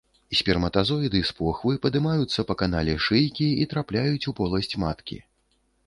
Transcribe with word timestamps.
Сперматазоіды 0.37 1.21
з 1.31 1.35
похвы 1.41 1.75
падымаюцца 1.85 2.47
па 2.53 2.57
канале 2.65 2.97
шыйкі 3.09 3.47
і 3.63 3.71
трапляюць 3.75 4.27
у 4.33 4.39
поласць 4.41 4.73
маткі. 4.87 5.17